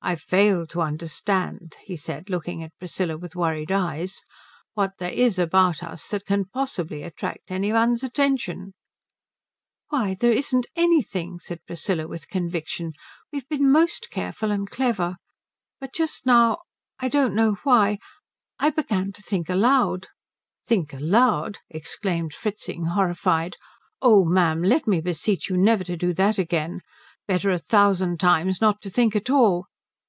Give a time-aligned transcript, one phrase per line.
[0.00, 4.22] "I fail to understand," he said, looking at Priscilla with worried eyes,
[4.72, 8.72] "what there is about us that can possibly attract any one's attention."
[9.90, 12.94] "Why, there isn't anything," said Priscilla, with conviction.
[13.30, 15.16] "We've been most careful and clever.
[15.78, 16.60] But just now
[16.98, 17.98] I don't know why
[18.58, 20.06] I began to think aloud."
[20.64, 23.56] "Think aloud?" exclaimed Fritzing, horrified.
[24.00, 26.70] "Oh ma'am let me beseech you never again to do that.
[27.26, 29.66] Better a thousand times not to think at all.